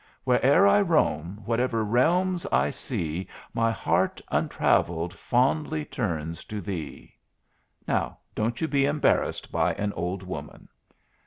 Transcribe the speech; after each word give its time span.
'Where'er 0.23 0.65
I 0.65 0.81
roam, 0.81 1.43
whatever 1.45 1.85
realms 1.85 2.47
to 2.51 2.71
see, 2.71 3.27
my 3.53 3.69
heart, 3.69 4.19
untravelled, 4.31 5.13
fondly 5.13 5.85
turns 5.85 6.43
to 6.45 6.59
thee.' 6.59 7.13
Now 7.87 8.17
don't 8.33 8.59
you 8.61 8.67
be 8.67 8.85
embarrassed 8.85 9.51
by 9.51 9.75
an 9.75 9.93
old 9.93 10.23
woman!" 10.23 10.69